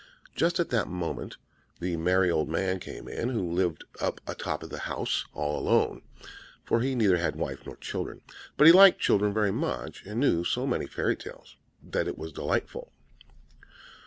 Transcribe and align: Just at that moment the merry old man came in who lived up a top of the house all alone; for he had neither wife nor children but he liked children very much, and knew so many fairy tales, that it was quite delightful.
Just 0.33 0.59
at 0.59 0.69
that 0.71 0.87
moment 0.87 1.37
the 1.79 1.95
merry 1.95 2.31
old 2.31 2.49
man 2.49 2.79
came 2.79 3.07
in 3.07 3.29
who 3.29 3.51
lived 3.51 3.83
up 3.99 4.19
a 4.25 4.33
top 4.33 4.63
of 4.63 4.71
the 4.71 4.79
house 4.89 5.27
all 5.31 5.59
alone; 5.59 6.01
for 6.63 6.79
he 6.81 6.89
had 6.89 6.97
neither 6.97 7.31
wife 7.37 7.67
nor 7.67 7.75
children 7.75 8.21
but 8.57 8.65
he 8.65 8.73
liked 8.73 8.99
children 8.99 9.31
very 9.31 9.51
much, 9.51 10.03
and 10.07 10.19
knew 10.19 10.43
so 10.43 10.65
many 10.65 10.87
fairy 10.87 11.15
tales, 11.15 11.55
that 11.83 12.07
it 12.07 12.17
was 12.17 12.31
quite 12.31 12.35
delightful. 12.41 12.91